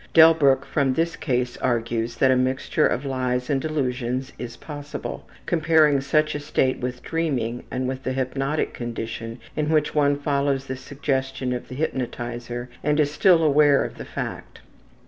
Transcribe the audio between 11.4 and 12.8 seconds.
of the hypnotizer